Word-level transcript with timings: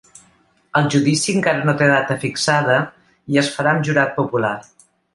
El 0.79 0.87
judici 0.95 1.35
encara 1.41 1.69
no 1.69 1.77
té 1.83 1.91
data 1.93 2.19
fixada 2.25 2.81
i 3.35 3.41
es 3.45 3.55
farà 3.59 3.77
amb 3.79 3.89
jurat 3.91 4.19
popular. 4.21 4.57